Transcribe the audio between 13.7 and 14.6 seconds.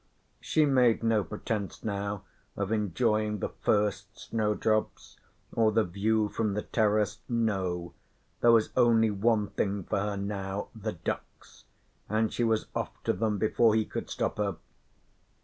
he could stop her.